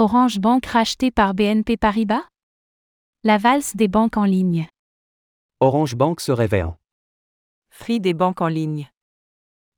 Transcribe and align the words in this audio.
Orange 0.00 0.38
Bank 0.38 0.64
racheté 0.64 1.10
par 1.10 1.34
BNP 1.34 1.76
Paribas? 1.76 2.22
La 3.24 3.36
valse 3.36 3.74
des 3.74 3.88
banques 3.88 4.16
en 4.16 4.22
ligne. 4.22 4.68
Orange 5.58 5.96
Bank 5.96 6.20
se 6.20 6.30
réveille. 6.30 6.72
Free 7.70 7.98
des 7.98 8.14
banques 8.14 8.40
en 8.40 8.46
ligne. 8.46 8.88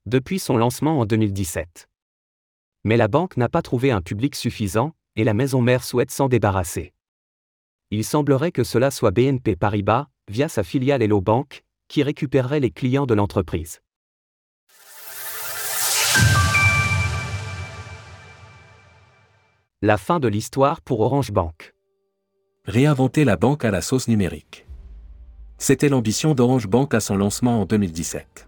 Depuis 0.05 0.37
son 0.37 0.57
lancement 0.57 0.99
en 0.99 1.07
2017. 1.07 1.89
Mais 2.83 2.97
la 2.97 3.07
banque 3.07 3.35
n'a 3.35 3.49
pas 3.49 3.63
trouvé 3.63 3.89
un 3.89 4.03
public 4.03 4.35
suffisant, 4.35 4.93
et 5.15 5.23
la 5.23 5.33
maison 5.33 5.59
mère 5.59 5.83
souhaite 5.83 6.11
s'en 6.11 6.29
débarrasser. 6.29 6.93
Il 7.89 8.05
semblerait 8.05 8.51
que 8.51 8.63
cela 8.63 8.91
soit 8.91 9.09
BNP 9.09 9.55
Paribas, 9.55 10.05
via 10.27 10.49
sa 10.49 10.61
filiale 10.61 11.01
Hello 11.01 11.19
Bank, 11.19 11.63
qui 11.87 12.03
récupérerait 12.03 12.59
les 12.59 12.69
clients 12.69 13.07
de 13.07 13.15
l'entreprise. 13.15 13.81
La 19.83 19.97
fin 19.97 20.19
de 20.19 20.27
l'histoire 20.27 20.79
pour 20.79 20.99
Orange 20.99 21.31
Bank. 21.31 21.73
Réinventer 22.65 23.25
la 23.25 23.35
banque 23.35 23.65
à 23.65 23.71
la 23.71 23.81
sauce 23.81 24.07
numérique. 24.07 24.67
C'était 25.57 25.89
l'ambition 25.89 26.35
d'Orange 26.35 26.67
Bank 26.67 26.93
à 26.93 26.99
son 26.99 27.15
lancement 27.17 27.61
en 27.61 27.65
2017. 27.65 28.47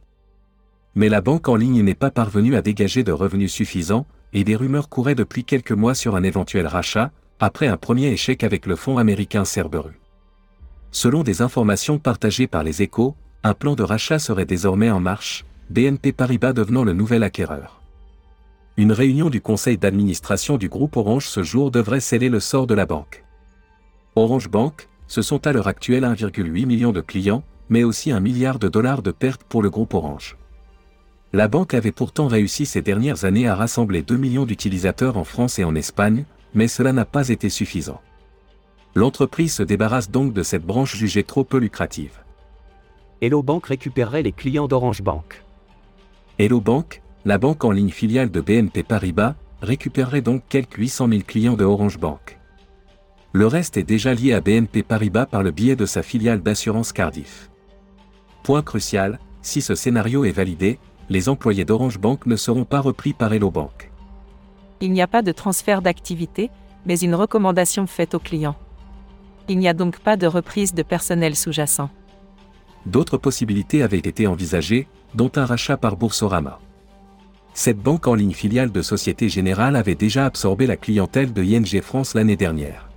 Mais 0.94 1.10
la 1.10 1.22
banque 1.22 1.50
en 1.50 1.56
ligne 1.56 1.82
n'est 1.82 1.96
pas 1.96 2.12
parvenue 2.12 2.56
à 2.56 2.62
dégager 2.62 3.04
de 3.04 3.12
revenus 3.12 3.52
suffisants, 3.52 4.06
et 4.32 4.44
des 4.44 4.56
rumeurs 4.56 4.90
couraient 4.90 5.16
depuis 5.16 5.44
quelques 5.44 5.72
mois 5.72 5.96
sur 5.96 6.16
un 6.16 6.22
éventuel 6.22 6.68
rachat, 6.68 7.10
après 7.40 7.66
un 7.66 7.78
premier 7.78 8.10
échec 8.10 8.44
avec 8.44 8.68
le 8.68 8.76
fonds 8.76 9.00
américain 9.00 9.44
Cerberus. 9.44 10.00
Selon 10.92 11.24
des 11.24 11.42
informations 11.42 11.98
partagées 11.98 12.46
par 12.46 12.64
les 12.64 12.84
échos, 12.84 13.16
un 13.44 13.56
plan 13.56 13.74
de 13.74 13.82
rachat 13.82 14.20
serait 14.20 14.46
désormais 14.46 14.92
en 14.92 15.00
marche, 15.00 15.46
BNP 15.72 16.12
Paribas 16.12 16.54
devenant 16.54 16.84
le 16.84 16.94
nouvel 16.94 17.24
acquéreur. 17.24 17.83
Une 18.76 18.92
réunion 18.92 19.30
du 19.30 19.40
conseil 19.40 19.78
d'administration 19.78 20.58
du 20.58 20.68
groupe 20.68 20.98
Orange 20.98 21.28
ce 21.28 21.44
jour 21.44 21.70
devrait 21.70 22.00
sceller 22.00 22.30
le 22.30 22.40
sort 22.40 22.66
de 22.66 22.74
la 22.74 22.88
banque. 22.88 23.24
Orange 24.16 24.50
Bank, 24.50 24.90
ce 25.06 25.22
sont 25.22 25.46
à 25.46 25.54
l'heure 25.54 25.68
actuelle 25.68 26.06
1,8 26.06 26.66
million 26.66 26.92
de 26.92 27.02
clients, 27.02 27.44
mais 27.70 27.84
aussi 27.84 28.10
un 28.10 28.20
milliard 28.20 28.58
de 28.58 28.68
dollars 28.68 29.04
de 29.04 29.12
pertes 29.12 29.44
pour 29.44 29.62
le 29.62 29.70
groupe 29.70 29.94
Orange. 29.94 30.38
La 31.34 31.48
banque 31.48 31.76
avait 31.76 31.92
pourtant 31.92 32.28
réussi 32.28 32.66
ces 32.66 32.82
dernières 32.82 33.26
années 33.26 33.48
à 33.48 33.54
rassembler 33.54 34.02
2 34.02 34.18
millions 34.18 34.46
d'utilisateurs 34.48 35.18
en 35.18 35.24
France 35.24 35.60
et 35.60 35.64
en 35.64 35.76
Espagne, 35.76 36.26
mais 36.56 36.68
cela 36.68 36.94
n'a 36.94 37.06
pas 37.06 37.30
été 37.30 37.50
suffisant. 37.50 38.02
L'entreprise 38.96 39.54
se 39.54 39.64
débarrasse 39.64 40.10
donc 40.10 40.34
de 40.34 40.42
cette 40.42 40.66
branche 40.66 40.96
jugée 40.96 41.24
trop 41.24 41.44
peu 41.44 41.58
lucrative. 41.58 42.24
Hello 43.22 43.44
Bank 43.44 43.68
récupérerait 43.68 44.24
les 44.24 44.32
clients 44.32 44.68
d'Orange 44.68 45.04
Bank. 45.04 45.44
Hello 46.40 46.60
Bank, 46.60 47.03
la 47.26 47.38
banque 47.38 47.64
en 47.64 47.72
ligne 47.72 47.90
filiale 47.90 48.32
de 48.32 48.42
BNP 48.42 48.84
Paribas, 48.84 49.36
récupérerait 49.62 50.22
donc 50.22 50.44
quelques 50.50 50.76
800 50.76 51.08
000 51.08 51.22
clients 51.26 51.54
de 51.56 51.64
Orange 51.64 51.98
Bank. 51.98 52.38
Le 53.32 53.48
reste 53.48 53.78
est 53.78 53.84
déjà 53.84 54.14
lié 54.14 54.34
à 54.34 54.42
BNP 54.42 54.84
Paribas 54.84 55.26
par 55.26 55.42
le 55.42 55.52
biais 55.52 55.76
de 55.76 55.86
sa 55.86 56.04
filiale 56.04 56.42
d'assurance 56.42 56.92
Cardiff. 56.92 57.50
Point 58.44 58.62
crucial, 58.62 59.20
si 59.42 59.62
ce 59.62 59.74
scénario 59.74 60.26
est 60.26 60.32
validé, 60.32 60.80
les 61.10 61.30
employés 61.30 61.66
d'Orange 61.66 61.98
Bank 61.98 62.26
ne 62.26 62.36
seront 62.36 62.66
pas 62.66 62.82
repris 62.82 63.14
par 63.14 63.34
Hello 63.34 63.50
Bank. 63.52 63.92
Il 64.82 64.92
n'y 64.92 65.02
a 65.02 65.08
pas 65.08 65.22
de 65.22 65.32
transfert 65.32 65.82
d'activité, 65.82 66.50
mais 66.86 67.00
une 67.00 67.16
recommandation 67.16 67.88
faite 67.88 68.16
aux 68.16 68.20
clients. 68.20 68.58
Il 69.48 69.60
n'y 69.60 69.70
a 69.70 69.74
donc 69.74 70.00
pas 70.00 70.18
de 70.18 70.28
reprise 70.28 70.74
de 70.74 70.84
personnel 70.84 71.36
sous-jacent. 71.36 71.90
D'autres 72.86 73.18
possibilités 73.18 73.82
avaient 73.82 73.98
été 73.98 74.28
envisagées, 74.28 74.88
dont 75.16 75.32
un 75.36 75.46
rachat 75.46 75.78
par 75.78 75.96
Boursorama. 75.96 76.60
Cette 77.54 77.78
banque 77.78 78.08
en 78.08 78.16
ligne 78.16 78.34
filiale 78.34 78.72
de 78.72 78.82
Société 78.82 79.30
Générale 79.30 79.76
avait 79.76 79.96
déjà 79.96 80.26
absorbé 80.26 80.66
la 80.66 80.76
clientèle 80.76 81.34
de 81.34 81.44
ING 81.44 81.82
France 81.82 82.16
l'année 82.16 82.36
dernière. 82.36 82.90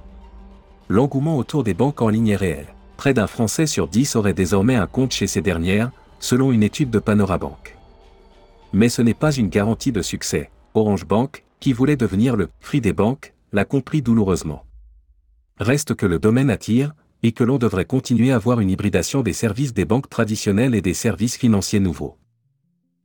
L'engouement 0.88 1.36
autour 1.36 1.62
des 1.62 1.74
banques 1.74 2.00
en 2.00 2.08
ligne 2.08 2.28
est 2.28 2.36
réel. 2.36 2.66
Près 2.96 3.12
d'un 3.12 3.26
Français 3.26 3.66
sur 3.66 3.86
dix 3.86 4.16
aurait 4.16 4.32
désormais 4.32 4.76
un 4.76 4.86
compte 4.86 5.12
chez 5.12 5.26
ces 5.26 5.42
dernières, 5.42 5.90
selon 6.20 6.52
une 6.52 6.62
étude 6.62 6.90
de 6.90 6.98
Panorabank. 6.98 7.76
Mais 8.72 8.88
ce 8.88 9.02
n'est 9.02 9.14
pas 9.14 9.32
une 9.32 9.48
garantie 9.48 9.92
de 9.92 10.00
succès. 10.00 10.50
Orange 10.74 11.06
Bank, 11.06 11.44
qui 11.60 11.74
voulait 11.74 11.96
devenir 11.96 12.36
le 12.36 12.48
free 12.60 12.80
des 12.80 12.94
banques, 12.94 13.34
l'a 13.52 13.64
compris 13.64 14.00
douloureusement. 14.00 14.64
Reste 15.58 15.94
que 15.94 16.06
le 16.06 16.18
domaine 16.18 16.50
attire, 16.50 16.94
et 17.22 17.32
que 17.32 17.44
l'on 17.44 17.58
devrait 17.58 17.84
continuer 17.84 18.32
à 18.32 18.38
voir 18.38 18.60
une 18.60 18.70
hybridation 18.70 19.22
des 19.22 19.32
services 19.32 19.74
des 19.74 19.84
banques 19.84 20.08
traditionnelles 20.08 20.74
et 20.74 20.82
des 20.82 20.94
services 20.94 21.36
financiers 21.36 21.80
nouveaux. 21.80 22.16